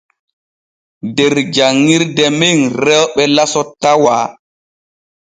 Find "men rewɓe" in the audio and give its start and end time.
2.39-3.23